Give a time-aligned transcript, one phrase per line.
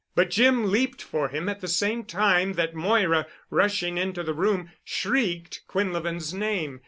[0.15, 4.71] But Jim leaped for him at the same time that Moira, rushing into the room,
[4.83, 6.79] shrieked Quinlevin's name.